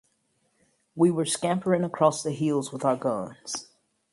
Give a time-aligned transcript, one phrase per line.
[0.95, 3.67] We were scampering across the hills with our guns.